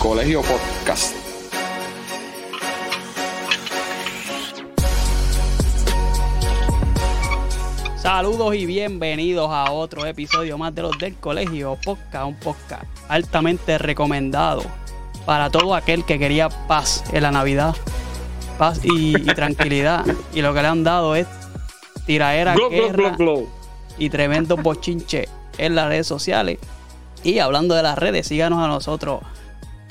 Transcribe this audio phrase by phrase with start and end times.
[0.00, 1.14] Colegio Podcast.
[7.96, 13.76] Saludos y bienvenidos a otro episodio más de los del Colegio Podcast, un podcast altamente
[13.76, 14.62] recomendado
[15.26, 17.76] para todo aquel que quería paz en la Navidad,
[18.56, 20.06] paz y, y tranquilidad.
[20.32, 21.26] Y lo que le han dado es
[22.06, 23.18] tiraera, glo, guerra
[23.98, 25.28] y tremendo bochinche
[25.58, 26.58] en las redes sociales.
[27.22, 29.20] Y hablando de las redes, síganos a nosotros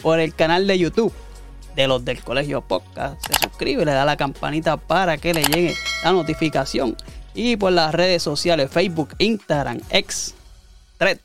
[0.02, 1.14] por el canal de YouTube
[1.76, 3.26] de los del Colegio Podcast.
[3.26, 6.96] Se suscribe, le da la campanita para que le llegue la notificación.
[7.34, 10.34] Y por las redes sociales, Facebook, Instagram, X,
[10.98, 11.20] Thread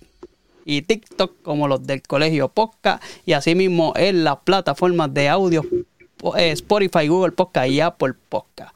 [0.64, 3.02] y TikTok como los del Colegio Podcast.
[3.26, 5.62] Y asimismo en las plataformas de audio
[6.36, 8.74] eh, Spotify, Google Podcast y Apple Podcast.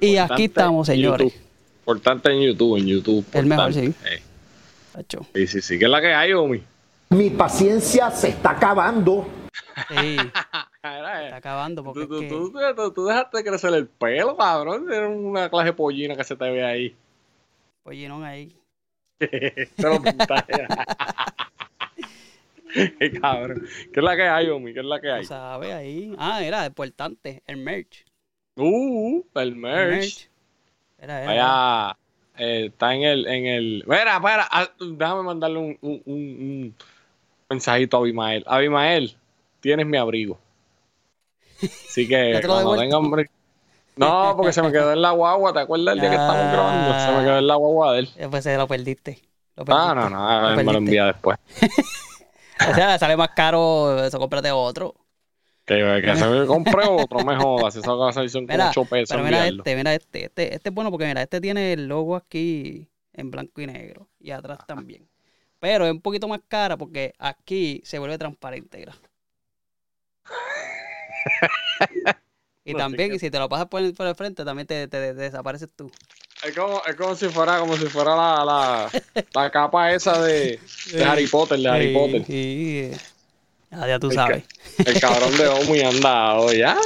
[0.00, 1.32] Y aquí estamos, señores.
[1.32, 1.46] YouTube.
[1.80, 3.26] Importante en YouTube, en YouTube.
[3.32, 3.92] El mejor, sí.
[4.04, 4.22] Eh.
[5.34, 5.78] Sí, sí, sí.
[5.78, 6.62] ¿Qué es la que hay, Omi?
[7.10, 9.26] Mi paciencia se está acabando.
[9.88, 10.16] Sí,
[10.82, 14.92] está acabando porque Tú, es tú, que- tú, tú- tú dejaste crecer el pelo, cabrón.
[14.92, 16.96] Era una clase de pollina que se te ve ahí.
[18.08, 18.56] No ahí.
[19.18, 20.66] Te lo pintaste.
[22.98, 23.66] Qué cabrón.
[23.92, 24.72] ¿Qué es la que hay, Omi?
[24.72, 25.22] ¿Qué es la que hay?
[25.22, 26.14] Tú sabes ahí.
[26.16, 27.42] Ah, era importante.
[27.46, 28.04] El merch.
[28.56, 30.30] Uh, el El merch.
[30.98, 31.26] Era, era.
[31.26, 31.98] Vaya,
[32.38, 33.80] eh, está en el, en el.
[33.80, 36.74] Espera, espera, ah, déjame mandarle un, un, un- un
[37.50, 38.44] mensajito a Abimael.
[38.46, 39.16] Abimael,
[39.60, 40.38] tienes mi abrigo.
[41.62, 43.30] Así que lo cuando tenga hambre.
[43.96, 46.52] No, porque se me quedó en la guagua, ¿te acuerdas el día que estábamos Ah.
[46.52, 47.00] grabando?
[47.12, 48.08] Se me quedó en la guagua de él.
[48.16, 49.20] Después se lo perdiste.
[49.56, 51.36] Lo Ah, no, no, él me lo envía después.
[52.70, 54.04] O sea, sale más caro.
[54.04, 54.94] Eso cómprate otro.
[55.64, 57.74] Que, que se me compré otro, me jodas.
[57.74, 60.54] Esa cosa son como Mira, 8 pesos pero mira este, mira este, este.
[60.56, 64.08] Este es bueno porque mira, este tiene el logo aquí en blanco y negro.
[64.18, 65.08] Y atrás también.
[65.60, 68.86] Pero es un poquito más cara porque aquí se vuelve transparente.
[72.62, 74.66] Y No, también, sí que- si te lo pasas por el, por el frente, también
[74.66, 75.90] te, te- te desapareces tú.
[76.42, 78.90] Es como, es como si fuera, como si fuera la, la,
[79.34, 80.60] la capa esa de,
[80.92, 82.24] de Harry Potter, de Harry Potter.
[82.26, 82.90] sí.
[83.70, 84.44] Ya, ya tú El sabes.
[84.84, 86.76] El cabrón de Omi anda ¿ya?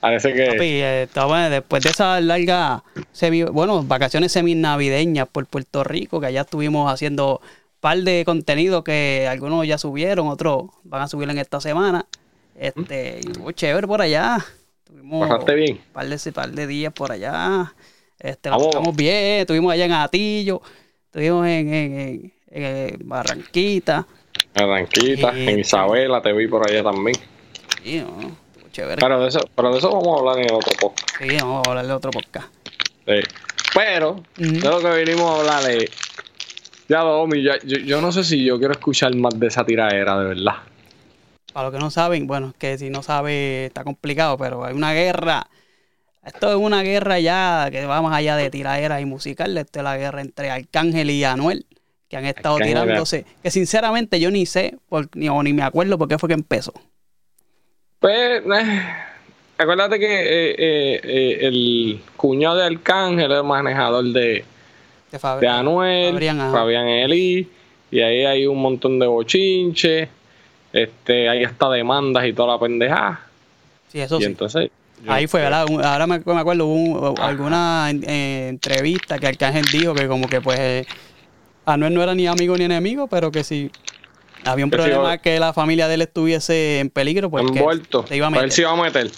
[0.00, 0.46] Parece que.
[0.46, 2.82] Papi, eh, estaba- después de esa larga,
[3.12, 7.42] semi, bueno, vacaciones semi-navideñas por Puerto Rico, que allá estuvimos haciendo
[7.80, 12.06] par de contenido que algunos ya subieron, otros van a subir en esta semana.
[12.54, 14.44] Este, y estuvo chévere por allá.
[14.84, 15.72] Tuvimos Pasaste bien.
[15.76, 17.72] un par de, par de días por allá.
[18.18, 18.66] Este, Vamos.
[18.66, 20.60] pasamos bien, estuvimos allá en Atillo,
[21.06, 24.06] estuvimos en, en- en- en Barranquita.
[24.52, 27.16] Tranquita, Sí, en Isabela te vi por allá también.
[27.82, 28.36] Sí, no,
[28.72, 28.96] chévere.
[29.00, 31.10] Pero de eso, pero de eso vamos a hablar en el otro podcast.
[31.18, 32.48] Sí, vamos a hablar de otro podcast.
[33.06, 33.14] Sí.
[33.74, 34.24] Pero, Ujú.
[34.38, 35.90] de lo que vinimos a hablar es.
[36.90, 40.18] Ya, Omi, ya- yo, yo no sé si yo quiero escuchar más de esa tiradera,
[40.18, 40.54] de verdad.
[41.52, 44.74] Para los que no saben, bueno, es que si no sabe está complicado, pero hay
[44.74, 45.46] una guerra.
[46.26, 49.56] Esto es una guerra ya que va más allá de tiraderas y musical.
[49.56, 51.64] Esto es la guerra entre Arcángel y Anuel,
[52.08, 53.24] que han estado Arcángel tirándose.
[53.40, 56.34] Que sinceramente yo ni sé, por- ni, o ni me acuerdo por qué fue que
[56.34, 56.72] empezó.
[58.00, 58.82] Pues, eh,
[59.58, 64.44] acuérdate que eh, eh, el cuñado de Arcángel es el manejador de,
[65.10, 66.14] De, Fab- de Anuel,
[66.52, 66.88] Fabián.
[66.88, 67.48] Eli,
[67.90, 70.08] y ahí hay un montón de bochinches,
[70.72, 73.20] este, hay hasta demandas y toda la pendejada.
[73.90, 74.24] Sí, eso y sí.
[74.26, 74.70] entonces,
[75.08, 75.64] Ahí fue, ¿verdad?
[75.70, 80.28] Un- Ahora me, me acuerdo, hubo un- alguna eh, entrevista que Arcángel dijo que como
[80.28, 80.86] que pues eh,
[81.64, 83.70] Anuel no era ni amigo ni enemigo, pero que si
[84.44, 88.14] había un Que problema que la familia de él estuviese en peligro, pues envuelto, se
[88.16, 88.52] iba a pues él meter.
[88.54, 89.10] se iba a meter.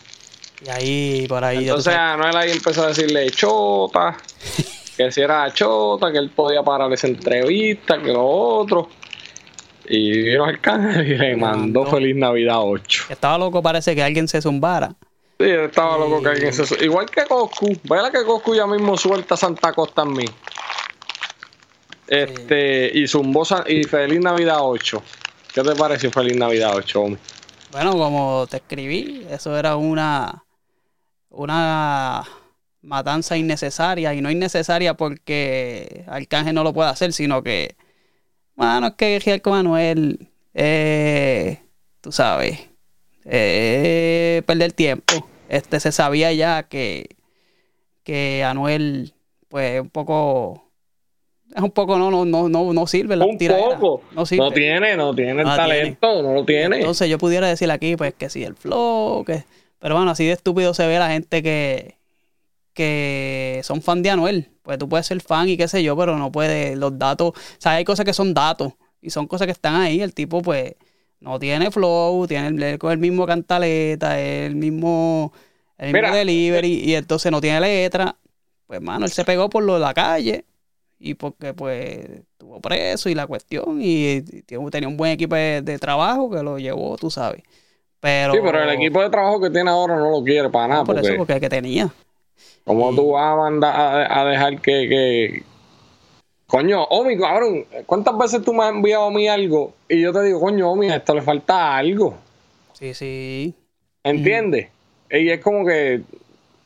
[0.64, 1.58] Y ahí, por ahí.
[1.58, 1.94] Entonces.
[1.96, 4.16] Anuel ahí empezó a decirle chota,
[4.96, 8.88] que si era chota, que él podía parar esa entrevista, que lo otro.
[9.88, 11.86] Y vino Arcángel y le mandó.
[11.86, 13.04] Feliz Navidad 8.
[13.10, 14.94] Estaba loco, parece que alguien se zumbara.
[15.40, 16.64] Sí, estaba loco que alguien se...
[16.64, 17.76] su- Igual que Coscu.
[17.84, 20.30] Vela que Coscu ya mismo suelta Santa Costa también.
[22.06, 25.02] Este, y zumbó y Feliz Navidad 8.
[25.54, 27.20] ¿Qué te pareció Feliz Navidad 8, hombre?
[27.72, 30.44] Bueno, como te escribí, eso era una,
[31.30, 32.22] una
[32.82, 34.14] matanza innecesaria.
[34.14, 37.76] Y no innecesaria porque Arcángel no lo puede hacer, sino que,
[38.54, 41.60] bueno, es que con Manuel, eh,
[42.00, 42.68] tú sabes,
[43.24, 45.26] eh, perder tiempo.
[45.48, 47.16] Este se sabía ya que,
[48.04, 49.14] que Anuel,
[49.48, 50.68] pues, un poco.
[51.54, 53.78] Es un poco, no, no, no, no, no sirve la Un tiradera.
[53.78, 54.02] poco.
[54.12, 54.42] No sirve.
[54.44, 56.78] No tiene, no tiene el No talento, no lo tiene.
[56.78, 59.44] Entonces yo pudiera decir aquí, pues que sí, el flow, que...
[59.78, 61.96] Pero bueno, así de estúpido se ve la gente que,
[62.74, 64.50] que son fan de Anuel.
[64.62, 67.34] Pues tú puedes ser fan y qué sé yo, pero no puedes, los datos, o
[67.58, 70.00] sea, hay cosas que son datos y son cosas que están ahí.
[70.00, 70.74] El tipo, pues,
[71.20, 75.32] no tiene flow, tiene el, el mismo cantaleta, el mismo,
[75.78, 78.16] el mismo delivery, y entonces no tiene letra.
[78.66, 80.46] Pues, mano, él se pegó por lo de la calle
[80.98, 84.22] y porque, pues, estuvo preso y la cuestión, y,
[84.70, 87.42] tenía un buen equipo de, de trabajo que lo llevó, tú sabes.
[88.02, 90.84] Pero, Sí, pero el equipo de trabajo que tiene ahora no lo quiere para nada.
[90.84, 91.92] por porque, eso, porque el que tenía.
[92.64, 95.42] ¿Cómo tú vas a mandar a, a dejar que, que-
[96.46, 100.22] Coño, Omi, cabrón, ¿cuántas veces tú me has enviado a mí algo y yo te
[100.22, 102.14] digo, coño, Omi, a esto le falta algo?
[102.74, 103.54] Sí, sí.
[104.04, 104.68] ¿Entiendes?
[105.10, 106.02] Y es como que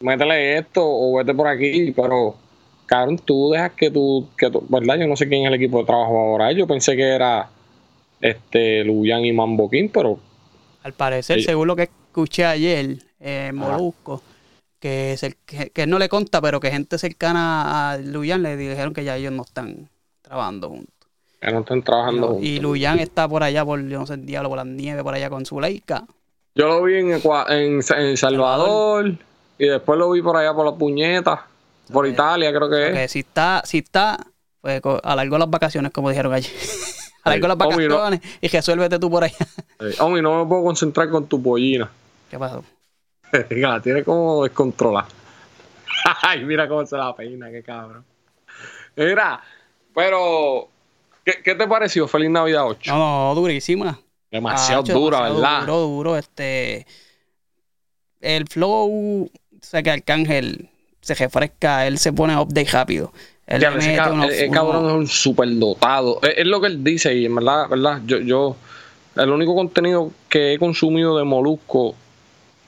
[0.00, 2.34] métele esto o vete por aquí, pero
[2.86, 4.96] cabrón, tú dejas que tú, que tú- ¿verdad?
[4.98, 6.50] Yo no sé quién es el equipo de trabajo ahora.
[6.52, 7.48] Yo pensé que era
[8.20, 10.19] este Luyan y Mambo King, pero
[10.82, 11.44] Al parecer, Sí.
[11.44, 14.22] según lo que escuché ayer, eh, Molusco,
[14.86, 18.42] que, es el, que, que él no le conta, pero que gente cercana a Luyan
[18.42, 19.88] le dijeron que ya ellos no están
[20.22, 20.94] trabajando juntos.
[21.40, 22.44] que no están trabajando No, juntos.
[22.46, 25.14] y Luyan está por allá, por, yo no sé, el diablo, por las nieves, por
[25.14, 26.04] allá con su leica.
[26.54, 29.14] Yo lo vi en, en, en Salvador
[29.58, 31.46] y después lo vi por allá por la puñeta,
[31.92, 32.06] por.
[32.06, 33.10] Italia creo que es.
[33.12, 34.18] Si está, si está,
[34.60, 36.48] pues alargó las vacaciones, como dijeron allí.
[37.24, 37.96] alargó las Obvio, no.
[37.96, 39.36] vacaciones y resuélvete tú por allá.
[40.00, 41.90] Omi, no me puedo concentrar con tu pollina.
[42.30, 42.64] ¿Qué pasó?
[43.50, 45.08] la tiene como descontrolada.
[46.23, 48.05] Ay, mira cómo se la peina, qué cabrón.
[48.96, 49.40] Mira,
[49.94, 50.69] pero,
[51.25, 52.93] ¿qué, qué te pareció Feliz Navidad 8?
[52.93, 53.99] No, no, durísima.
[54.31, 55.61] Demasiado dura, demasiado ¿verdad?
[55.61, 56.87] Duro, duro, este.
[58.20, 59.31] El flow,
[59.61, 60.69] sé que Arcángel
[61.00, 63.12] se refresca, él se pone update rápido.
[63.46, 66.19] Él Ya, ese cab- unos- el, el unos- cabrón es un superdotado.
[66.22, 68.56] Es, es lo que él dice y en verdad, verdad, yo, yo,
[69.17, 71.94] el único contenido que he consumido de Molusco,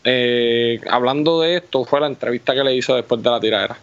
[0.05, 3.79] eh, hablando de esto, fue la entrevista que le hizo después de la tiradera.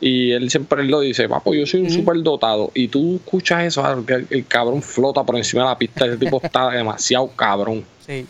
[0.00, 1.96] Y él siempre lo dice, papo, yo soy un Ujú.
[1.96, 2.70] superdotado.
[2.74, 6.06] Y tú escuchas eso, ah, el, el cabrón flota por encima de la pista.
[6.06, 7.84] Ese tipo está demasiado cabrón.
[8.06, 8.26] Sí.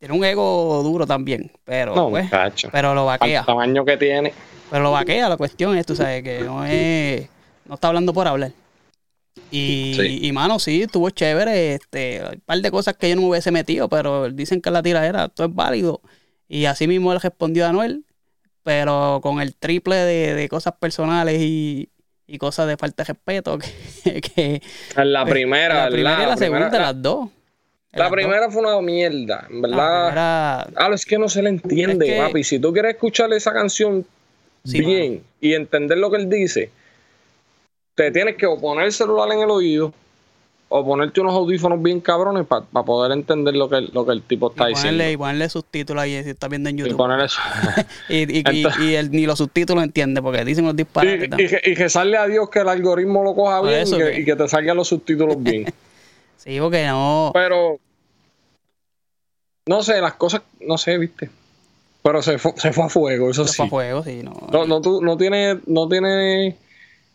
[0.00, 2.28] Tiene un ego duro también, pero, No, pues,
[2.70, 3.44] pero lo vaquea.
[3.44, 4.32] tamaño que tiene.
[4.70, 7.28] Pero lo vaquea, la cuestión es, tú sabes, que no es.
[7.64, 8.52] No está hablando por hablar.
[9.50, 10.18] Y, Sí.
[10.22, 11.74] y mano, sí, estuvo chévere.
[11.74, 14.70] Este, hay un par de cosas que yo no me hubiese metido, pero dicen que
[14.70, 16.00] la tiradera, todo es válido.
[16.48, 18.04] Y así mismo él respondió a Anuel,
[18.62, 21.90] pero con el triple de, de cosas personales y,
[22.26, 23.58] y cosas de falta de respeto.
[24.04, 24.62] Que, que
[25.04, 27.28] la primera, la primera y la segunda, primera- las dos.
[27.92, 28.16] la Las dos.
[28.16, 30.06] primera fue una mierda, en La verdad.
[30.06, 32.44] primera- Ah, es que no se le entiende, Es que- papi.
[32.44, 34.06] Si tú quieres escuchar esa canción
[34.64, 36.70] Sí, bien y entender lo que él dice,
[37.94, 39.92] te tienes que o poner el celular en el oído
[40.70, 44.22] o ponerte unos audífonos bien cabrones para poder entender lo que, el- lo que el
[44.22, 45.18] tipo está y ponerle, y diciendo.
[45.24, 46.96] ponerle subtítulos ahí si estás viendo en Y YouTube.
[46.98, 47.40] poner eso.
[48.10, 51.30] Y, y, y- Entonces- y ni los subtítulos entiende porque dicen los disparates.
[51.64, 54.32] y, y y salga a Dios que el algoritmo lo coja bien eso y, que,
[54.32, 55.64] y te salgan los subtítulos bien.
[56.36, 57.30] Sí, porque no.
[57.34, 57.78] Pero,
[59.66, 61.28] no sé, las cosas, no sé, viste.
[62.02, 63.56] Pero se fue, se fue a fuego, eso se sí.
[63.56, 64.32] fue a juego, sí, no.
[64.52, 66.56] No, no, tú- no tiene, no tiene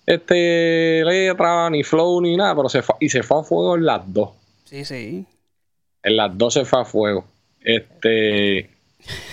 [0.05, 3.85] este letra, ni flow, ni nada, pero se fue, y se fue a fuego en
[3.85, 4.31] las dos.
[4.65, 5.25] Sí, sí.
[6.03, 7.25] En las dos se fue a fuego.
[7.61, 8.69] Este,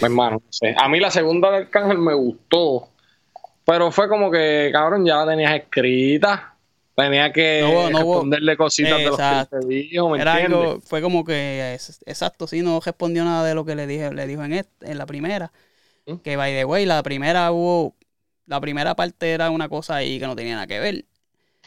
[0.00, 0.74] hermano, no sé.
[0.78, 2.88] A mí la segunda del Arcángel me gustó,
[3.64, 6.54] pero fue como que, cabrón, ya la tenías escrita.
[6.96, 9.58] Tenía que No no responderle cositas de lo que Exacto.
[9.60, 11.72] te dijo, ¿me Era algo, fue como que,
[12.04, 14.98] exacto, sí, no respondió nada de lo que le dije, le dijo en, este- en
[14.98, 15.50] la primera.
[16.06, 16.16] ¿Mm?
[16.16, 17.94] Que by the way, la primera hubo,
[18.50, 21.04] la primera parte era una cosa ahí que no tenía nada que ver.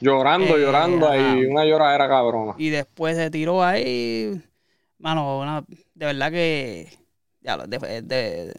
[0.01, 2.55] Llorando, Eh, llorando ahí, una lloradera cabrona.
[2.57, 4.41] Y después se tiró ahí.
[4.99, 5.63] Mano, una-
[5.95, 6.89] de verdad que.
[7.41, 8.53] Ya lo, de, de-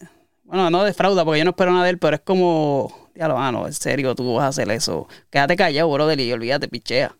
[0.44, 3.10] bueno, no defrauda porque yo no espero nada de él, pero es como.
[3.14, 5.06] Ya lo, mano, en serio, tú vas a hacer eso.
[5.30, 7.14] Quédate callado, brother, y olvídate, pichea.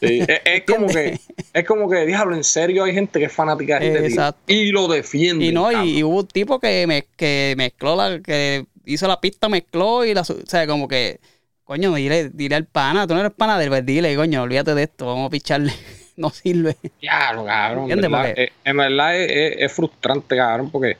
[0.00, 1.18] Sí, es, es como que,
[1.52, 4.40] es como que, diablo, en serio hay gente que es fanática de este tío Exacto.
[4.52, 5.44] y lo defiende.
[5.44, 8.20] Y no, y hubo un tipo que, me, que mezcló la.
[8.20, 10.22] que hizo la pista, mezcló y la.
[10.22, 11.20] O sea, como que.
[11.64, 14.74] Coño, dile, dile al pana, tú no eres pana de él, pues dile, coño, olvídate
[14.74, 15.72] de esto, vamos a picharle.
[16.16, 16.76] no sirve.
[17.00, 17.90] Diablo, cabrón.
[17.90, 20.96] En verdad, Porque- eh, en verdad es, es- es frustrante, cabrón, porque.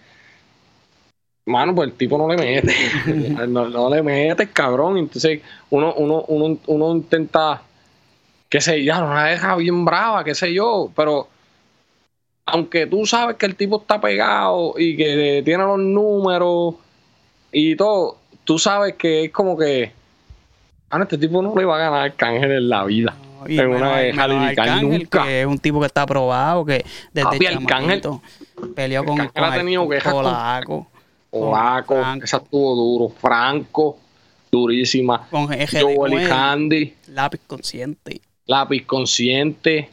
[1.46, 2.74] Mano, pues el tipo no le mete.
[3.48, 4.98] no, no le mete, cabrón.
[4.98, 5.40] Entonces,
[5.70, 7.62] uno, uno, uno, uno intenta.
[8.50, 10.90] Qué sé yo, la deja bien brava, qué sé yo.
[10.94, 11.28] Pero.
[12.44, 16.74] Aunque tú sabes que el tipo está pegado y que tiene los números
[17.52, 19.92] y todo, tú sabes que es como que.
[20.90, 23.14] Ah, no, este tipo no le va a ganar al cángel en la vida.
[23.46, 25.24] Y En menos- una de menos Arcángel, nunca.
[25.24, 28.20] que es un tipo que está aprobado, que desde Papi, Arcángel-
[28.74, 30.86] peleó con, Arcángel con ha tenido quejas Polaco,
[31.30, 32.24] Franco.
[32.24, 33.08] esa estuvo duro.
[33.20, 33.98] Franco,
[34.50, 35.28] durísima.
[35.30, 38.20] con EGD, Joel y Candy, lápiz consciente.
[38.46, 39.90] lápiz consciente.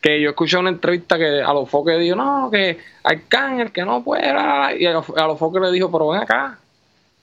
[0.00, 4.02] que yo escuché una entrevista que a los foques dijo, no, que Arcángel, que no
[4.04, 4.72] fuera.
[4.76, 6.58] Y a los, a los foques le dijo, pero ven acá.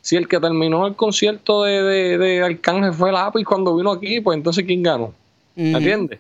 [0.06, 4.20] Si el que terminó el concierto de, de, de Arcángel fue Lápiz cuando vino aquí,
[4.20, 5.14] pues entonces ¿quién ganó?
[5.56, 6.20] ¿Me entiendes?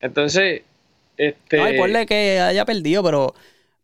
[0.00, 0.62] Entonces,
[1.16, 1.56] este.
[1.58, 3.34] No, y ponle que haya perdido, pero,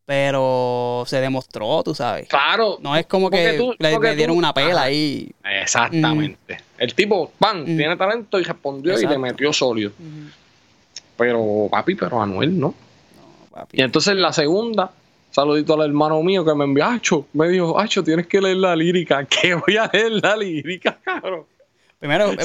[0.04, 2.26] pero se demostró, tú sabes.
[2.28, 2.78] Claro.
[2.80, 5.30] No es como que tú- le, dieron tú- una pela ahí.
[5.62, 6.58] Exactamente.
[6.76, 7.76] El tipo, pan, Mm.
[7.76, 9.92] tiene talento y respondió y le metió sólido.
[11.16, 12.68] Pero, papi, pero Anuel no.
[12.68, 13.78] No, papi.
[13.78, 14.90] Y entonces la segunda,
[15.38, 18.74] saludito al hermano mío que me envió, Acho, me dijo, Acho, tienes que leer la
[18.74, 19.24] lírica.
[19.28, 21.46] ¿Qué voy a leer la lírica, cabrón?
[21.98, 22.36] Primero, eh,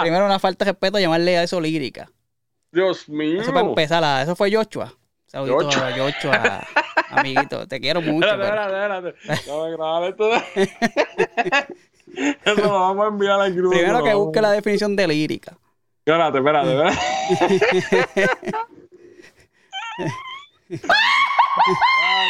[0.00, 2.10] primero una falta de respeto llamarle a eso lírica.
[2.72, 3.40] Dios mío.
[3.42, 4.92] Eso para empezar, la- eso fue Joshua.
[5.26, 6.66] Saludito a Joshua,
[7.10, 7.66] amiguito.
[7.66, 8.26] Te quiero mucho.
[8.28, 10.44] Espérate, espérate.
[12.42, 13.76] Eso lo vamos a enviar al grupo.
[13.76, 15.58] Primero que busque la definición de lírica.
[16.04, 16.98] Espérate, espérate, espérate.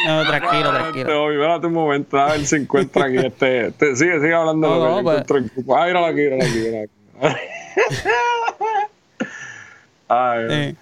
[0.07, 1.31] No, tranquilo, tranquilo.
[1.31, 3.67] espérate un momento, a ver si encuentra aquí este.
[3.67, 5.77] este- sigue, sigue hablando de No, lo que no, grupo.
[5.77, 6.93] Ah, míralo aquí, míralo aquí, míralo aquí.
[10.07, 10.77] Ay,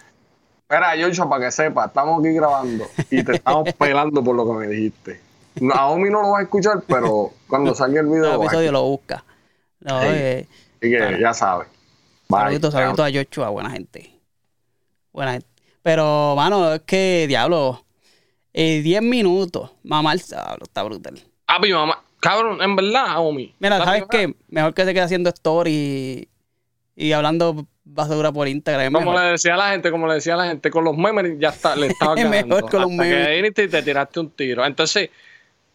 [0.62, 4.54] Espera, Yocho, para que sepa, estamos aquí grabando y te estamos pelando por lo que
[4.54, 5.22] me dijiste.
[5.62, 8.36] Naomi no lo va a escuchar, pero cuando salga el video.
[8.36, 9.24] el episodio lo busca.
[9.80, 10.08] No, Sí.
[10.10, 10.48] eh,
[10.80, 11.68] Así que ya sabes.
[12.30, 14.14] Saluditos, saluditos a Joshua, buena gente.
[15.14, 15.48] Buena gente.
[15.82, 17.84] Pero, mano, es que, diablo,
[18.60, 21.20] eh, 10 minutos, mamá, está brutal.
[21.46, 22.02] Ah, mi mamá.
[22.20, 23.54] Cabrón, en verdad, Naomi.
[23.60, 24.34] Mira, ¿sabes qué?
[24.50, 26.28] Mejor que se quede haciendo story
[26.96, 28.92] y, y hablando basura por Instagram.
[28.92, 29.24] Como mejor.
[29.26, 31.50] le decía a la gente, como le decía a la gente, con los memes ya
[31.50, 32.56] está, le estaba Es ganando.
[32.56, 33.28] mejor con los hasta memes.
[33.28, 34.66] que viniste y te tiraste un tiro.
[34.66, 35.10] Entonces,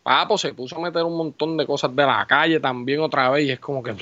[0.03, 3.47] papo se puso a meter un montón de cosas de la calle también otra vez
[3.47, 3.95] y es como que...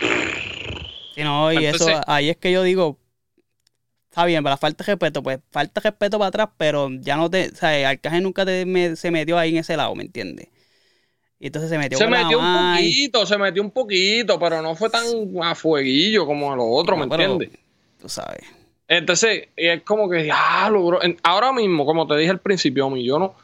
[1.15, 2.97] Sí, no, y Entonces- eso, ahí es que yo digo,
[4.11, 7.31] está bien, para falta de respeto, pues falta de respeto para atrás, pero ya no
[7.31, 10.49] te, o sea, Arcángel nunca te, me- se metió ahí en ese lado, ¿me entiendes?
[11.39, 14.75] Y entonces se metió Se la metió un poquito, se metió un poquito, pero no
[14.77, 15.05] fue tan
[15.43, 17.59] a fueguillo como lo otro, ¿me No, pero- entiendes?
[18.01, 18.43] Tú sabes.
[18.89, 20.31] Entonces, y es como que,
[20.71, 21.03] bro.
[21.03, 23.35] En- Ahora mismo, como te dije al principio, mi yo no.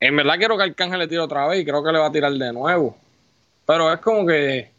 [0.00, 2.12] En verdad quiero que Arcángel le tire otra vez y creo que le va a
[2.12, 2.96] tirar de nuevo.
[3.66, 4.70] Pero es como que,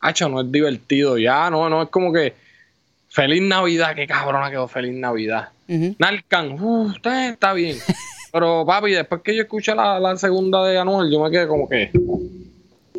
[0.00, 2.34] hacho, no es divertido ya, no, no, es como que,
[3.08, 5.48] feliz Navidad, qué cabrona quedó feliz Navidad.
[5.68, 5.96] Ujú.
[5.98, 7.76] Narcan, uh, usted está bien.
[8.32, 11.68] Pero papi, después que yo escuché la, la segunda de Anuel, yo me quedé como
[11.68, 11.90] que,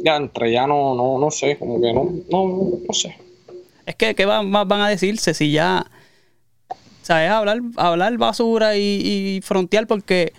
[0.04, 3.16] ya entre, ya no, no, no sé, como que no, no, no sé.
[3.86, 5.86] Es que, ¿qué van, más van a decirse si ya,
[7.02, 10.34] sabes, hablar, hablar basura y, y frontear porque,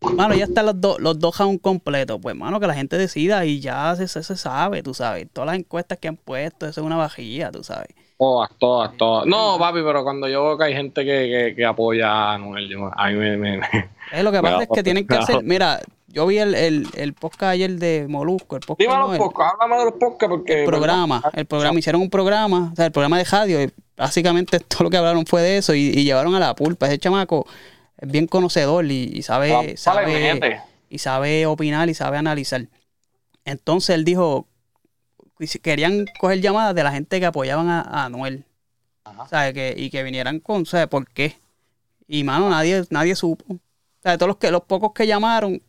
[0.00, 2.18] mano, ya están los, dos los dos rounds completos.
[2.20, 5.28] Pues, mano, que la gente decida y ya se, se, se sabe, tú sabes.
[5.32, 7.88] Todas las encuestas que han puesto, eso es una vajilla, tú sabes.
[8.18, 9.26] Todas, todas, todas.
[9.26, 12.68] No, papi, pero cuando yo veo que hay gente que, que, que apoya a Anuel,
[12.68, 13.36] yo, a mí me...
[13.36, 16.54] me- me- Es lo que pasa es que tienen que hacer, mira, yo vi el,
[16.56, 19.84] el, el podcast ayer de Molusco, el podcast Dime no, los el- podcasts, háblame de
[19.84, 20.60] los podcasts porque...
[20.60, 24.58] el programa, el programa, hicieron un programa, o sea, el programa de radio, y básicamente
[24.68, 26.86] todo lo que hablaron fue de eso y, y llevaron a la pulpa.
[26.86, 27.46] Ese chamaco
[27.98, 30.60] es bien conocedor y, y sabe, Ah, sabe,
[30.90, 32.62] y sabe opinar y sabe analizar.
[33.44, 34.47] Entonces él dijo,
[35.62, 38.44] querían coger llamadas de la gente que apoyaban a, a Anuel.
[39.04, 39.22] Ajá.
[39.22, 41.36] O sea, que, y que vinieran con, ¿sabes por qué?
[42.06, 43.44] Y mano, nadie, nadie supo.
[43.54, 43.58] O
[44.02, 45.62] sea, todos los que, los pocos que llamaron,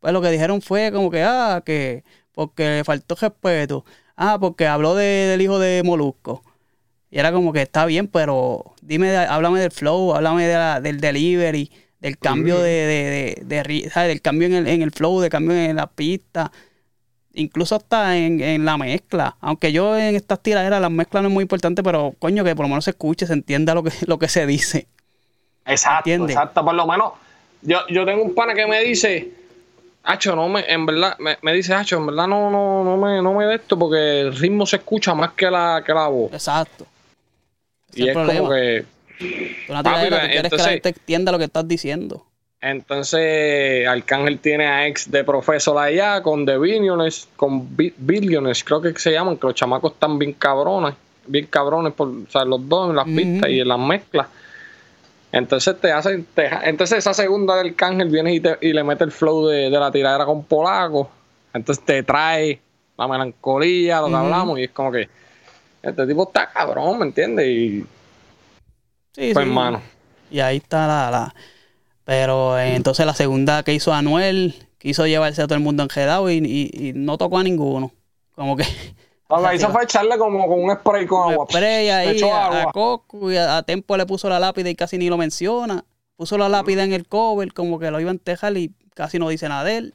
[0.00, 3.84] pues lo que dijeron fue como que, ah, que porque le faltó respeto.
[4.16, 6.42] Ah, porque habló de- del hijo de Molusco.
[7.10, 11.00] Y era como que está bien, pero dime, háblame del flow, háblame de la- del
[11.00, 14.08] delivery, del cambio de, de, de- de ¿sabes?
[14.08, 16.50] del cambio en el, en el flow, del cambio en la pista,
[17.34, 19.36] incluso hasta en, en la mezcla.
[19.40, 22.64] Aunque yo en estas tiraderas las mezclas no es muy importante, pero coño, que por
[22.64, 24.86] lo menos se escuche, se entienda lo que, lo que se dice.
[25.64, 26.36] Exacto, ¿Entiendes?
[26.36, 26.64] exacto.
[26.64, 27.12] Por lo menos,
[27.62, 29.30] yo, yo tengo un pana que me dice,
[30.04, 33.22] Hacho, no me, en verdad, me, me dice, Hacho, en verdad no, no, no me,
[33.22, 36.32] no me de esto porque el ritmo se escucha más que la, que la voz.
[36.32, 36.86] Exacto.
[37.94, 38.40] Y es problema.
[38.40, 38.84] como que,
[39.68, 42.26] Una tiradera, tú quieres que la gente entienda lo que estás diciendo.
[42.62, 48.80] Entonces, Arcángel tiene a ex de profesor allá con The Billionaires, con Bi- Billionaires, creo
[48.80, 50.94] que se llaman, que los chamacos están bien cabrones,
[51.26, 54.28] bien cabrones, por, o sea, los dos en las pistas y en las mezclas.
[55.32, 59.04] Entonces te hacen, te- entonces esa segunda del Cángel viene y, te- y le mete
[59.04, 61.10] el flow de, de la tiradera con Polaco.
[61.54, 62.60] Entonces te trae
[62.96, 65.08] la melancolía, lo que hablamos, y es como que
[65.82, 67.46] este tipo está cabrón, ¿me entiendes?
[67.46, 67.80] Y
[69.14, 69.40] Sí, pues sí.
[69.40, 69.82] hermano.
[70.30, 71.10] Y ahí está la...
[71.10, 71.34] la-
[72.04, 76.30] Pero eh, entonces la segunda que hizo Anuel, quiso llevarse a todo el mundo enredado
[76.30, 77.92] y, y, y no tocó a ninguno.
[78.34, 78.64] Como que
[79.30, 81.46] Lo que hizo fue echarle como con un spray con Un agua.
[81.48, 82.72] spray ahí echó a, a agua.
[82.72, 85.84] Coscu y a, a Tempo le puso la lápida y casi ni lo menciona.
[86.16, 89.28] Puso la lápida en el cover, como que lo iba a entejar y casi no
[89.28, 89.94] dice nada de él.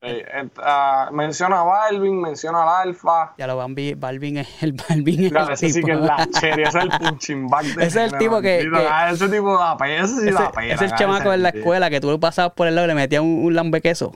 [0.00, 3.34] Eh, eh, ah, menciona a Balvin, menciona al Alfa.
[3.36, 5.86] Ya lo Balvin, Balvin es el Balvin es Claro, el ese sí tipo.
[5.88, 8.68] que es la serie, ese es el punching bag de Ese es el tipo que-
[8.72, 10.66] que- Ah, ese tipo da pena, ese sí Ese, da pena.
[10.74, 11.58] ese es el ah, chamaco en la sí.
[11.58, 14.12] escuela que tú lo pasabas por el lado y le metías un, un lambe queso.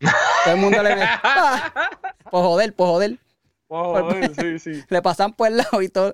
[0.44, 1.22] Todo el mundo le metía.
[2.30, 3.18] Por joder, por joder.
[3.68, 4.84] Oh, joder, sí, sí.
[4.88, 6.12] Le pasaban por el lado y todo.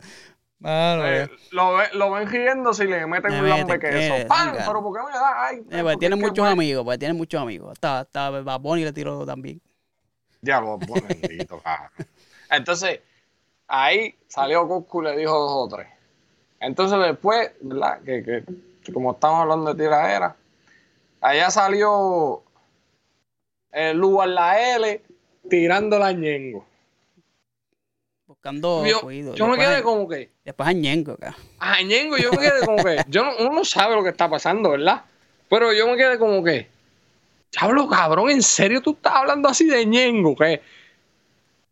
[0.65, 4.15] Eh, lo, ve- lo ven riéndose y le meten Le un lambe queso.
[4.15, 4.55] eh, ¡Pam!
[4.67, 5.45] Pero ¿por qué me da?
[5.47, 7.79] Ay, eh, porque pues tiene muchos pues, amigos, pues tiene muchos amigos.
[7.83, 9.61] Hasta Bad Bunny le tiró también.
[10.41, 11.63] Diablo, pues, bendito.
[12.51, 13.01] Entonces,
[13.69, 15.89] ahí salió Coscu y le dijo dos o tres.
[16.61, 18.01] Entonces después, ¿verdad?
[18.01, 18.45] Que, que-
[18.83, 20.37] que como estamos hablando de tiradera,
[21.21, 22.43] allá salió
[23.73, 25.03] el Lugar la L
[25.51, 26.65] tirando la ñengo.
[28.47, 29.35] Buscando Yo, cuido.
[29.35, 31.35] yo me quedé a- como que, Después a Ñengo acá.
[31.59, 34.29] a ñengo, yo me quedé como que, yo no, uno no sabe lo que está
[34.31, 35.03] pasando, ¿verdad?
[35.49, 36.69] Pero yo me quedé como que,
[37.50, 40.37] Diablo, cabrón, ¿en serio tú estás hablando así de ñengo?
[40.37, 40.61] Que,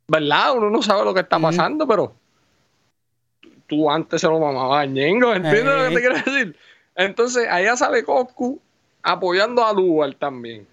[0.08, 0.56] ¿verdad?
[0.56, 1.44] Uno no sabe lo que está Ujú.
[1.46, 2.14] pasando, pero
[3.68, 6.00] tú antes se lo mamabas a ñengo, ¿entiendes lo que te Eh.
[6.00, 6.56] quiero decir?
[6.96, 8.60] Entonces, allá sale Coscu
[9.02, 10.66] apoyando a Lugar también.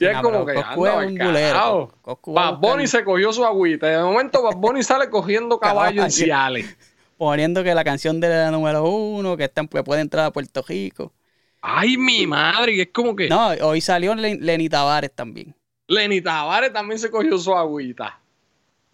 [0.00, 1.92] Y Sí, es como que, Coscu anda, es un bulero,
[2.26, 3.88] Bad Bunny se cogió su agüita.
[3.88, 6.10] y De momento, Bad Bunny sale cogiendo caballo en.
[6.10, 6.76] Ciales.
[7.16, 10.64] Poniendo que la canción de la número uno, que, está, que puede entrar a Puerto
[10.66, 11.12] Rico.
[11.60, 15.56] Ay, mi madre, que es como que No, hoy salió Len- Lenny Tavares también.
[15.88, 18.20] Lenny Tavares también se cogió su agüita.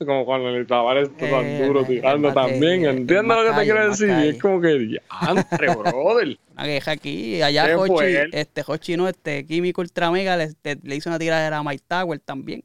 [0.05, 2.85] Como cuando Lenny Tavares está tan Eh, duro eh, tirando que- también.
[2.85, 4.09] ¿Entiendes lo que te quiero decir?
[4.09, 6.39] Y es como que diantre, brother.
[6.55, 7.43] Una queja aquí.
[7.43, 11.59] Allá Hochi, este Hochi no, este Químico Ultra Mega le, te- le hizo una tiradera
[11.59, 12.63] a Mike Tower también.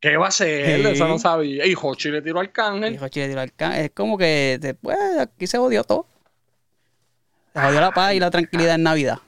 [0.00, 0.80] ¿Qué va a hacer?
[0.82, 0.86] Sí.
[0.88, 1.66] Eso no sabía.
[1.66, 2.98] Y Hochi le tiró al Y cángel.
[3.02, 6.06] Hochi le tiró al can- Es como que después aquí se jodió todo.
[7.54, 9.18] Se jodió la paz y la tranquilidad en Navidad.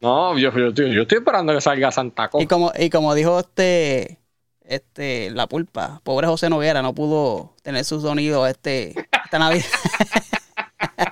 [0.00, 2.46] No, yo, yo, estoy- yo estoy esperando que salga Santa Y Cosa.
[2.48, 4.18] como, y como dijo este,
[4.64, 9.64] este, la pulpa, pobre José Noguera no pudo tener su sonido este, esta Navidad.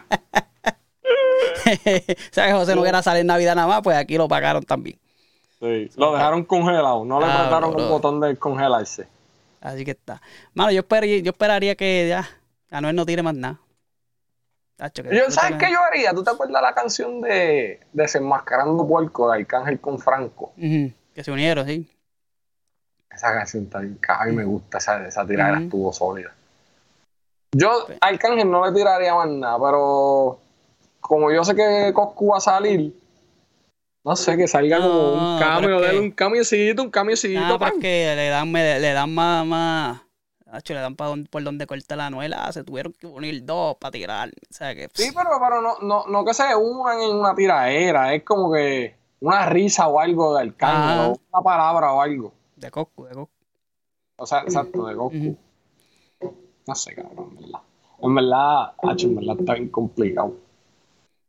[1.67, 4.99] o sea que José Noguera sale en Navidad nada más, pues aquí lo pagaron también.
[5.61, 7.05] Sí, lo dejaron congelado.
[7.05, 7.89] No le Ah, apretaron el bro.
[7.89, 9.07] botón de congelarse.
[9.61, 10.21] Así que está.
[10.55, 12.29] Mano, yo esperaría, yo esperaría que ya
[12.71, 13.61] Anuel no tire más nada.
[14.77, 16.13] Tacho, que Yo, ¿Sabes qué yo haría?
[16.13, 20.53] ¿Tú te acuerdas la canción de Desenmascarando Puerco de Arcángel con Franco?
[20.57, 21.89] Que se unieron, sí.
[23.15, 25.65] Esa canción está bien caja y me gusta, esa, esa tiradera Ujú.
[25.67, 26.33] estuvo sólida.
[27.55, 30.39] Yo a Arcángel no le tiraría más nada, pero
[31.01, 32.95] como yo sé que Coscu va a salir,
[34.05, 37.41] no sé, que salga como un cambio él, un cambiecito, un cambiecito.
[37.41, 40.01] No, pero es que le dan, me- le dan más, más.
[40.67, 42.51] Le dan pa don- por donde corta la nuela.
[42.53, 44.29] Se tuvieron que unir dos para tirar.
[44.29, 44.89] O sea que.
[44.93, 48.95] Sí, pero, pero no, no, no que se unan en una tiradera, es como que
[49.21, 52.33] una risa o algo de Arcángel, o una palabra o algo.
[52.63, 53.33] De Coscu, de Coscu.
[54.17, 55.37] O sea, exacto, de Goku.
[56.67, 57.61] No sé, cabrón, en verdad.
[58.01, 60.37] En verdad, hacho, en verdad está bien complicado.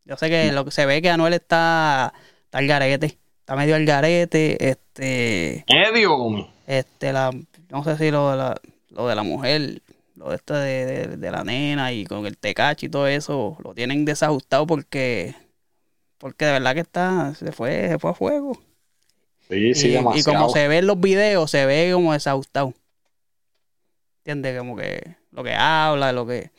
[0.05, 2.13] Yo sé que lo que se ve que Anuel está,
[2.45, 3.17] está al garete.
[3.39, 4.69] Está medio al garete.
[4.69, 5.65] Este.
[5.69, 6.47] Medio.
[6.67, 7.31] Este, la.
[7.69, 9.81] No sé si lo de la, lo de la mujer.
[10.15, 13.57] Lo de esto de, de- de la nena y con el tecachi y todo eso.
[13.63, 15.35] Lo tienen desajustado porque.
[16.19, 17.33] Porque de verdad que está.
[17.35, 18.59] Se fue, se fue a fuego.
[19.49, 22.73] Sí, sí, y, como se ve en los videos, se ve como desajustado.
[24.19, 24.57] ¿Entiendes?
[24.57, 26.51] Como que lo que habla, lo que.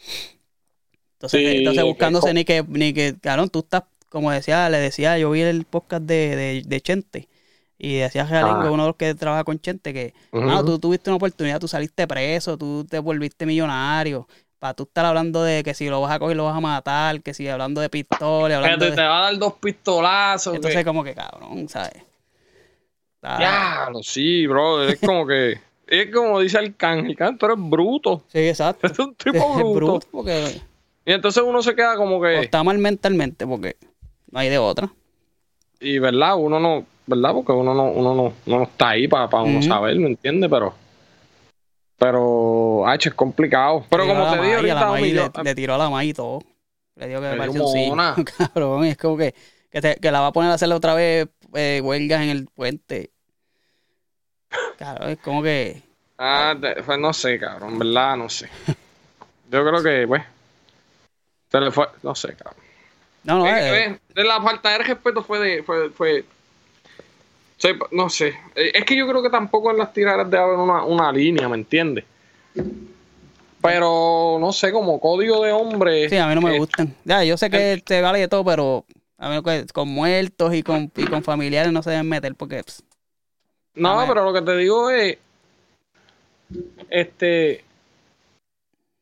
[1.14, 5.16] Entonces, Sí, entonces buscándose ni que, ni que, claro, tú estás, como decía, le decía,
[5.18, 7.28] yo vi el podcast de, de, de Chente.
[7.78, 8.70] Y decía Realengo, Ah.
[8.70, 10.42] uno de los que trabaja con Chente, que Ujú.
[10.42, 14.28] mano, tú tuviste una oportunidad, tú saliste preso, tú te volviste millonario.
[14.58, 17.20] Para tú estar hablando de que si lo vas a coger lo vas a matar,
[17.22, 18.96] que si hablando de pistola, Que hablando te, de...
[18.96, 20.54] te va a dar dos pistolazos.
[20.54, 21.92] Entonces que- como que cabrón, ¿sabes?
[23.24, 24.82] Está- Diablo, sí, bro.
[24.88, 25.58] Es como que.
[25.86, 28.22] Es como dice Arcángel, tú eres bruto.
[28.28, 28.86] Sí, exacto.
[28.86, 29.74] Es un tipo Es bruto.
[29.74, 30.60] bruto porque
[31.04, 32.40] Y entonces uno se queda como o que.
[32.40, 33.76] está mal mentalmente porque
[34.30, 34.90] no hay de otra.
[35.80, 36.86] Y verdad, uno no.
[37.06, 37.32] ¿Verdad?
[37.34, 39.68] Porque uno no, uno no, no está ahí para uno Ujú.
[39.68, 40.48] saber, ¿me entiendes?
[40.50, 40.74] Pero.
[41.98, 42.86] Pero.
[42.86, 43.84] Hacho, es complicado.
[43.90, 46.40] Pero como te digo ahorita, le, tiró a la May y todo.
[46.96, 48.24] Le dio que Le me pareció un.
[48.38, 49.34] Cabrón, es como que,
[49.70, 52.46] que, te- que la va a poner a hacerle otra vez eh, huelgas en el
[52.46, 53.10] puente.
[54.78, 55.82] Claro, es como que.
[56.18, 58.16] Ah, de- pues no sé, cabrón, ¿verdad?
[58.16, 58.48] No sé.
[59.50, 60.22] Yo creo que, pues.
[61.50, 61.86] Se le fue.
[62.02, 62.62] No sé, cabrón.
[63.24, 65.62] No, no, Es- eh, es- de la falta de respeto fue de.
[65.62, 66.24] Fue, fue,
[67.92, 68.28] no sé.
[68.54, 71.48] Eh, Es que yo creo que tampoco en las tiradas debe haber una, una línea,
[71.48, 72.04] ¿me entiendes?
[73.62, 76.08] Pero no sé, como código de hombre.
[76.08, 76.94] Sí, a mí no me eh, gustan.
[77.04, 78.84] Ya, yo sé que te vale de todo, pero
[79.16, 79.40] a mí
[79.72, 82.62] con muertos y con, y con familiares no se deben meter porque
[83.76, 85.18] No, pero lo que te digo es.
[86.90, 87.64] Este.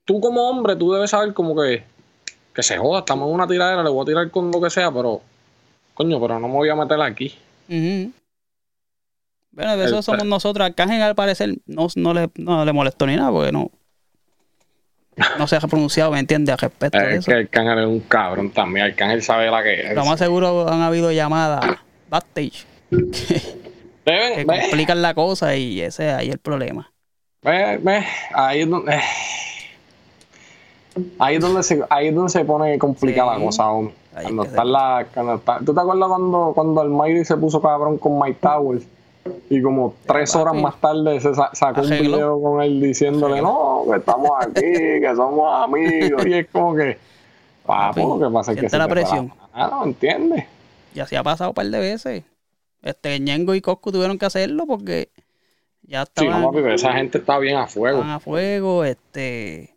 [0.04, 1.84] Tú como hombre, tú debes saber como que.
[2.54, 4.90] Que se joda, estamos en una tiradera, le voy a tirar con lo que sea,
[4.90, 5.20] pero.
[5.94, 7.34] Coño, pero no me voy a meter aquí.
[7.68, 8.12] Ujú.
[9.52, 10.64] Bueno, de eso El- somos nosotros.
[10.66, 13.70] Arcángel, al parecer, no, no, le, no le molestó ni nada, porque no,
[15.38, 16.54] no se ha pronunciado, ¿me entiendes?
[16.54, 17.30] Al respecto de Es eso.
[17.30, 18.86] que Arcángel es un cabrón también.
[18.86, 19.94] Arcángel sabe la que es.
[19.94, 21.62] Lo más seguro han habido llamadas
[22.08, 22.66] backstage
[24.04, 26.90] Deben- que complican la cosa y ese es ahí el problema.
[27.42, 28.94] ve, ve, ahí es donde.
[28.94, 29.00] eh.
[31.18, 33.38] Ahí es donde se, ahí es donde se pone complicada Sí.
[33.40, 33.64] la cosa.
[34.14, 37.96] Ahí Cuando está la, cuando está- ¿Tú te acuerdas cuando, cuando Almighty se puso cabrón
[37.96, 38.84] con Mike Towers?
[39.48, 43.84] Y como tres horas más tarde se sa- sacó un video con él diciéndole, no,
[43.90, 46.26] que estamos aquí, que somos amigos.
[46.26, 46.98] Y es como que,
[47.96, 49.32] lo que pasa que la presión.
[49.54, 50.44] Ah, no, ¿entiendes?
[50.94, 52.24] Y así ha pasado un par de veces.
[52.82, 55.10] Este Ñengo y Coscu tuvieron que hacerlo porque
[55.82, 57.98] ya Sí, estaban, no, papi, pero esa gente está bien a fuego.
[57.98, 58.84] estaban a fuego.
[58.84, 59.76] Este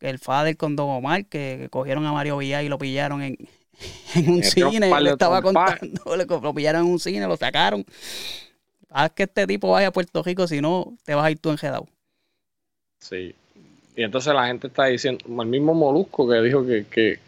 [0.00, 3.36] el Fader con Don Omar, que, que cogieron a Mario Villar y lo pillaron en,
[4.14, 4.90] en un cine.
[4.90, 7.84] Él estaba contando, le- lo pillaron en un cine, lo sacaron.
[8.90, 11.50] Haz que este tipo vaya a Puerto Rico, si no, te vas a ir tú
[11.50, 11.86] enredado.
[13.00, 13.34] Sí.
[13.96, 17.18] Y entonces la gente está diciendo, el mismo Molusco que dijo que, que,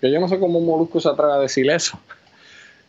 [0.00, 1.98] que yo no sé cómo Molusco se atreve a decir eso.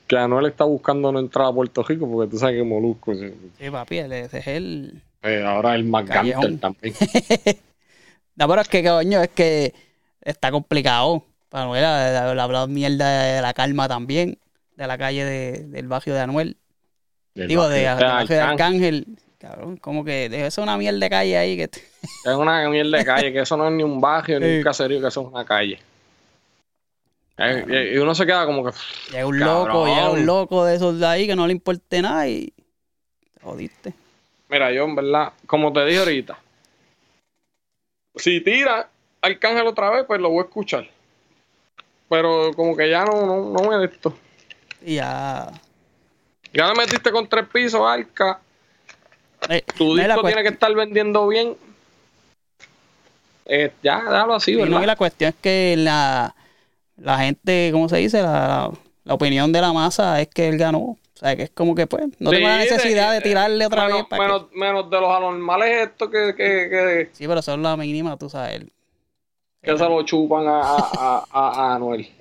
[0.08, 3.34] Que Anuel está buscando no entrar a Puerto Rico porque tú sabes que Molusco eh,
[3.60, 5.02] Sí, papi, ese es el.
[5.24, 6.93] eh, ahora es el gánster también.
[8.36, 9.74] No, pero es que, coño, es que
[10.22, 11.24] está complicado.
[11.50, 14.38] Para Anuel, ha ha hablado mierda de la calma también,
[14.76, 16.58] de la calle de- del barrio de Anuel.
[17.34, 18.39] Del Digo, de, de barrio de Arcángel.
[18.41, 19.06] Arcángel.
[19.39, 21.58] Cabrón, como que eso es una mierda de calle ahí.
[21.58, 24.63] que Es una mierda de calle, que eso no es ni un barrio ni un
[24.63, 25.80] caserío, que eso es una calle.
[27.39, 28.71] Eh, y uno se queda como que.
[29.12, 29.67] Llega un Cabrón.
[29.67, 32.52] loco, llega un loco de esos de ahí que no le importe nada y
[33.34, 33.93] te jodiste.
[34.50, 36.38] Mira, yo en verdad, como te dije ahorita,
[38.15, 38.89] si tira
[39.21, 40.88] Arcángel otra vez, pues lo voy a escuchar.
[42.10, 44.17] Pero como que ya no, no, no me de esto.
[44.86, 45.52] Ya.
[46.54, 48.39] Ya le metiste con tres pisos, Arca.
[49.50, 51.56] Eh, Tu no, disco cuest- tiene que estar vendiendo bien.
[53.45, 54.82] Eh, ya, déjalo así, y no, ¿verdad?
[54.82, 56.34] y la cuestión es que la,
[56.97, 58.21] la gente, ¿cómo se dice?
[58.21, 58.71] La,
[59.03, 60.79] la opinión de la masa es que él ganó.
[60.79, 63.86] O sea, que es como que pues, no tengo la Sí, necesidad de, tirarle otra
[63.86, 64.07] menos, vez.
[64.10, 67.75] para que- menos, menos de los anormales estos que, que, que, Sí, pero son la
[67.75, 68.65] mínima, tú sabes.
[69.63, 72.07] que se lo chupan a, a, a, a- Anuel.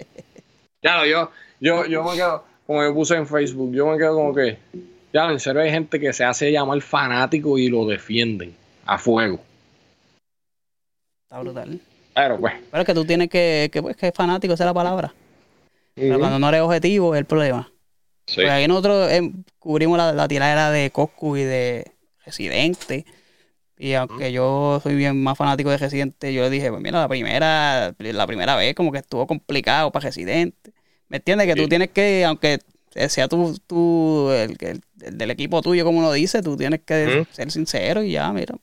[0.82, 4.32] Ya, yo, yo, yo me quedo, como yo puse en Facebook, yo me quedo como
[4.34, 4.56] que,
[5.12, 9.40] ya, en serio hay gente que se hace llamar fanático y lo defienden a fuego.
[11.24, 11.80] Está brutal.
[12.16, 14.66] Pero pues, Pero es que tú tienes que, que, pues, que es fanático, esa es
[14.66, 15.14] la palabra.
[15.94, 17.70] Pero cuando no eres objetivo es el problema.
[18.26, 18.37] sí.
[18.37, 21.92] Porque aquí nosotros eh, cubrimos la, la tiradera de Coscu y de
[22.24, 23.05] Residente.
[23.79, 27.09] Y aunque yo soy bien más fanático de Residente, yo le dije, pues mira, la
[27.09, 30.72] primera, la primera vez como que estuvo complicado para Residente.
[31.09, 31.46] ¿Me entiendes?
[31.46, 31.68] Que tú Sí.
[31.68, 32.59] tienes que, aunque
[33.09, 37.26] sea tú, tú el, el- el del equipo tuyo, como uno dice, tú tienes que
[37.31, 38.55] ser sincero y ya, mira.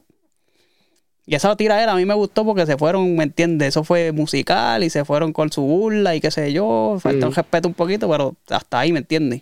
[1.25, 3.69] Y esa tiradera a mí me gustó porque se fueron, ¿me entiendes?
[3.69, 6.97] Eso fue musical y se fueron con su burla y qué sé yo.
[6.99, 7.41] Falta un Ujú.
[7.41, 9.41] respeto un poquito, pero hasta ahí, ¿me entiendes?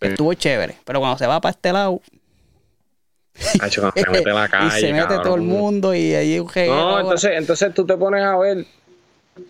[0.00, 0.06] Sí.
[0.08, 0.76] Estuvo chévere.
[0.84, 2.00] Pero cuando se va para este lado
[3.60, 7.00] Hacho, se mete la y calle, se mete todo el mundo y ahí un No,
[7.00, 8.66] entonces, entonces tú te pones a ver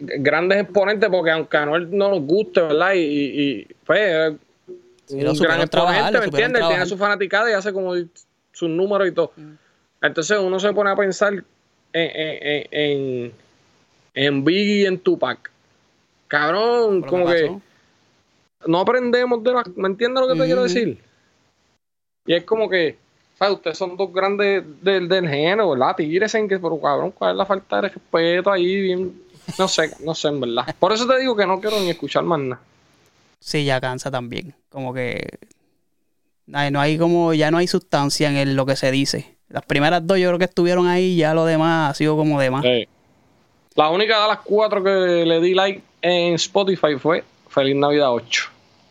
[0.00, 2.92] grandes exponentes, porque aunque a Anuel no nos guste, ¿verdad?
[2.94, 4.34] Y, y, y, pues, es
[5.06, 6.68] Sí, un gran exponente, ¿me entiendes?
[6.68, 7.94] Tiene su fanaticada y hace como
[8.52, 9.32] sus números y todo.
[10.02, 11.44] Entonces uno se pone a pensar
[11.92, 13.32] en, en, en, en,
[14.14, 15.50] en Biggie y en Tupac.
[16.28, 17.50] Cabrón, como que
[18.66, 19.66] no aprendemos de las...
[19.76, 20.98] ¿Me entiendes lo que te quiero decir?
[22.26, 22.96] Y es como que,
[23.38, 23.56] ¿sabes?
[23.56, 25.96] Ustedes son dos grandes del, del género, ¿verdad?
[25.96, 28.82] Tírense en que, pero cabrón, ¿cuál es la falta de respeto ahí?
[28.82, 29.22] Bien,
[29.58, 30.74] no sé, no sé, en verdad.
[30.78, 32.62] Por eso te digo que no quiero ni escuchar más nada.
[33.40, 34.54] Sí, ya cansa también.
[34.68, 35.26] Como que
[36.52, 39.36] ay, no hay como, ya no hay sustancia en el- lo que se dice.
[39.50, 42.62] Las primeras dos yo creo que estuvieron ahí, ya lo demás ha sido como demás.
[42.62, 42.86] Sí.
[43.74, 48.48] La única de las cuatro que le di like en Spotify fue Feliz Navidad 8.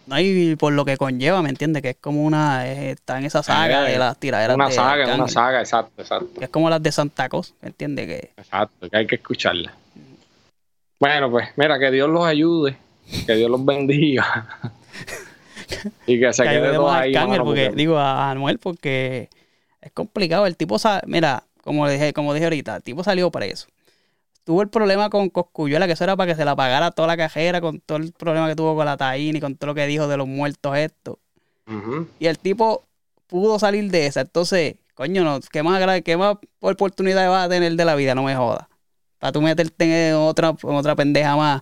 [0.08, 1.82] No hay por lo que conlleva, ¿me entiendes?
[1.84, 4.72] Que es como una, es- está en esa saga Eh, de las tiraderas Una de
[4.74, 5.16] saga, Arcángel.
[5.22, 6.28] una saga, exacto, exacto.
[6.40, 8.08] Que es como las de Santa Cruz, ¿me entiendes?
[8.08, 9.72] Que Exacto, que hay que escucharla.
[11.00, 12.76] Bueno, pues mira, que Dios los ayude,
[13.28, 14.48] que Dios los bendiga.
[16.08, 17.10] y que se que quede todo ahí.
[17.16, 19.30] Arcángel, mano, porque, porque- digo a Anuel, porque
[19.82, 20.46] es complicado.
[20.46, 23.68] El tipo, sa- mira, como dije, como dije ahorita, el tipo salió preso.
[24.44, 27.18] tuvo el problema con Coscuyuela, que eso era para que se la pagara toda la
[27.18, 29.86] cajera, con todo el problema que tuvo con la Taína y con todo lo que
[29.86, 31.20] dijo de los muertos esto.
[32.20, 32.86] Y el tipo
[33.28, 34.22] pudo salir de esa.
[34.22, 38.16] Entonces, coño, no, ¿qué más, qué más oportunidades vas a tener de la vida?
[38.16, 38.66] No me jodas.
[39.20, 41.62] Para tú meterte en otra, en otra pendeja más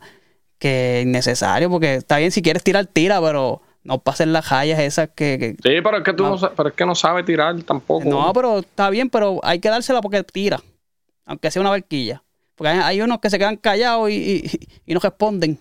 [0.57, 5.09] que innecesario, porque está bien si quieres tirar, tira, pero no pasen las rayas esas
[5.15, 5.39] que...
[5.39, 6.51] que- Sí, pero es que tú no, No.
[6.55, 8.07] pero es que no sabe tirar tampoco.
[8.07, 10.59] no, pero está bien, pero hay que dársela porque tira,
[11.25, 12.21] aunque sea una barquilla.
[12.55, 14.13] Porque hay, hay unos que se quedan callados y,
[14.45, 15.57] y- y no responden.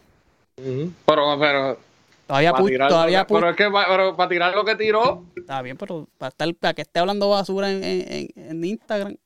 [0.56, 1.78] Pero, pero,
[2.26, 5.24] Todavía, para pu- tirar, todavía pero es que pa- pero para tirar lo que tiró,
[5.36, 9.16] Está bien, pero para, estar, para que esté hablando basura en, en- en- en Instagram.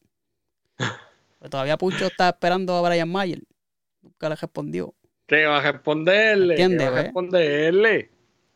[1.39, 3.41] Pues todavía Pucho está esperando a Brian Mayer.
[4.03, 4.93] Nunca le respondió.
[5.27, 6.55] ¿qué va a responderle?
[6.57, 8.10] ¿Qué va a responderle?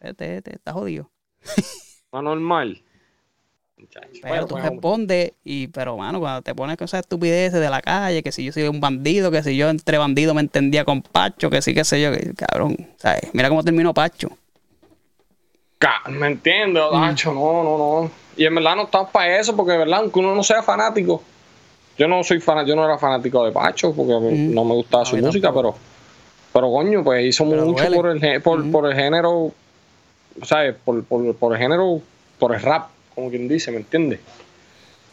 [0.05, 1.11] Este, este está jodido.
[2.13, 2.83] No normal.
[3.77, 4.07] Muchacho.
[4.23, 7.83] Pero Bueno, tú respondes, y, pero mano, cuando te pones con esas estupideces de la
[7.83, 11.03] calle, que si yo soy un bandido, que si yo entre bandido me entendía con
[11.03, 12.77] Pacho, que sí, qué sé yo, que, cabrón.
[12.99, 13.23] ¿sabes?
[13.33, 14.29] Mira cómo terminó Pacho.
[16.09, 16.83] ¿Me entiendes?
[16.91, 16.95] Mm.
[17.01, 18.11] Nacho, no, no, no.
[18.37, 21.23] Y en verdad no estamos para eso, porque de verdad, aunque uno no sea fanático,
[21.99, 24.55] yo no soy fan, yo no era fanático de Pacho, porque Mm.
[24.55, 25.75] no me gustaba su música, pero,
[26.53, 27.97] pero coño, pues hizo Pero mucho duele.
[27.97, 28.71] por el, por, Ujú.
[28.71, 29.53] por el género,
[30.43, 30.75] ¿sabes?
[30.85, 32.01] Por, por, por el género,
[32.39, 34.21] por el rap, como quien dice, ¿me entiendes?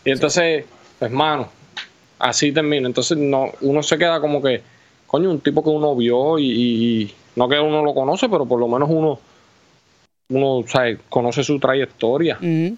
[0.03, 0.65] Y entonces,
[0.99, 1.47] pues, mano,
[2.19, 2.87] así termina.
[2.87, 4.61] Entonces, no, uno se queda como que,
[5.07, 8.45] coño, un tipo que uno vio y, y- y no que uno lo conoce, pero
[8.45, 9.19] por lo menos uno,
[10.29, 10.99] uno, ¿sabes?
[11.09, 12.37] Conoce su trayectoria.
[12.37, 12.77] Ujú,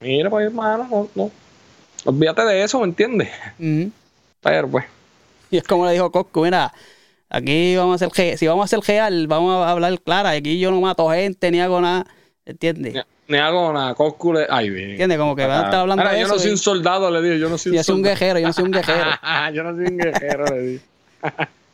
[0.00, 1.30] Mira, pues, hermano, no, no.
[2.04, 3.30] Olvídate de eso, ¿me entiendes?
[3.58, 3.90] ujú.
[4.42, 4.84] Pero, pues,
[5.50, 6.72] Y es como le dijo Coscu, mira,
[7.36, 10.70] aquí vamos a hacer, si vamos a hacer real, vamos a hablar clara, aquí yo
[10.70, 12.06] no mato gente ni hago nada,
[12.46, 12.94] ¿entiendes?
[12.94, 13.94] ni, ni hago nada.
[13.94, 14.90] Coscu le- Ay, bien.
[14.90, 15.18] ¿Entiendes?
[15.18, 17.10] Como que van a estar hablando Mira, de yo eso no soy y- un soldado,
[17.10, 17.34] le digo.
[17.36, 19.10] Yo no soy un Yo soy un guerrero, yo no soy un guerrero.
[19.54, 20.82] yo no soy un guerrero, le digo.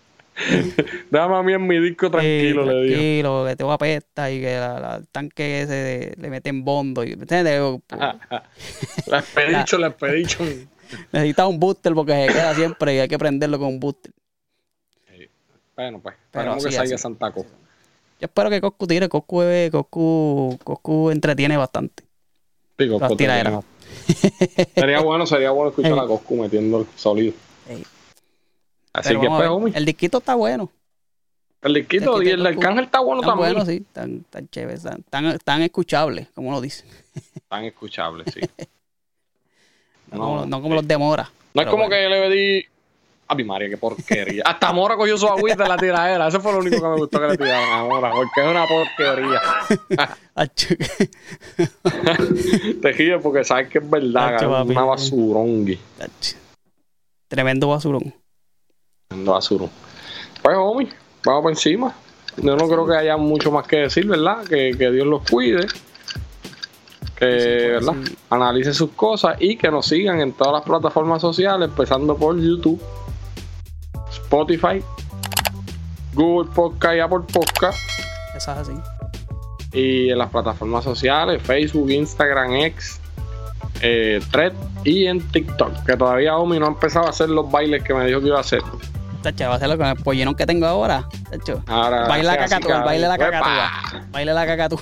[1.10, 2.94] Déjame a mí en mi disco tranquilo, Sí, le digo.
[2.94, 6.30] tranquilo, que te va a apesta y que la- la- el tanque ese de- le
[6.30, 7.04] meten bondo.
[7.04, 7.60] Y, ¿Entiendes?
[9.06, 10.68] La expedition, la expedition.
[11.12, 14.12] Necesitas un booster porque se queda siempre y hay que prenderlo con un booster.
[15.80, 16.98] Bueno, pues, Pero que salga así.
[16.98, 17.48] Santa Cosa.
[18.20, 19.08] Yo espero que Coscu tire.
[19.08, 19.40] Coscu,
[19.72, 22.04] Coscu, Coscu entretiene bastante.
[22.76, 23.64] Pues, tiraderas.
[24.74, 27.32] Sería bueno, sería bueno escuchar a Coscu metiendo el sólido.
[27.66, 27.82] Ey.
[28.92, 30.70] Así Pero que, pues, el disquito está bueno.
[31.62, 33.54] el disquito y el Arcángel está bueno Están también.
[33.54, 33.76] buenos, sí.
[33.86, 34.84] Están, están chéveres.
[34.84, 36.84] Están, están, están escuchables, como uno dice.
[37.48, 38.40] Tan escuchables, sí.
[40.12, 40.76] No, No, como, no como sí.
[40.76, 41.30] los de Mora.
[41.54, 41.90] No es como bueno.
[41.96, 42.66] que le di.
[43.30, 44.42] A mi María, qué porquería.
[44.44, 46.26] Hasta Mora cogió su agüita en la tiradera.
[46.26, 48.66] Eso fue lo único que me gustó que le tiraron a Mora, porque es una
[48.66, 49.40] porquería.
[50.34, 50.74] Acho,
[52.82, 54.72] Te ríes porque sabes que es verdad, papi.
[54.72, 54.82] una
[56.00, 56.36] acho.
[57.28, 58.12] Tremendo basurón.
[59.10, 59.70] Una basurón.
[60.42, 60.88] Pues, homie,
[61.24, 61.94] vamos por encima.
[62.36, 64.42] Yo no creo que haya mucho más que decir, ¿verdad?
[64.42, 65.68] Que, que Dios los cuide.
[67.14, 67.26] Que,
[67.74, 67.94] ¿verdad?
[68.04, 68.16] sí.
[68.30, 72.80] Analicen sus cosas y que nos sigan en todas las plataformas sociales, empezando por YouTube,
[74.30, 74.80] Spotify,
[76.14, 77.78] Google Podcast y Apple Podcast.
[78.36, 78.72] Eso es así.
[79.72, 83.00] y en las plataformas sociales, Facebook, Instagram, X,
[83.80, 84.52] eh, Thread
[84.84, 88.06] y en TikTok, que todavía Omi no ha empezado a hacer los bailes que me
[88.06, 88.62] dijo que iba a hacer.
[89.22, 91.08] Tacho, va a hacerlo con el pollinón que tengo ahora.
[91.28, 91.64] Tacho.
[91.66, 93.70] Ahora Baile la cacatúa, baile la cacatúa.
[94.12, 94.80] Baile la cacatúa.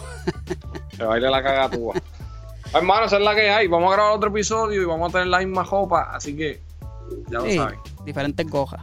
[0.94, 1.94] Que baile la cagatúa.
[2.74, 3.66] Hermano, esa es la que hay.
[3.66, 6.61] Vamos a grabar otro episodio y vamos a tener la misma ropa, así que
[7.30, 7.78] ya lo saben.
[8.04, 8.82] diferentes gojas.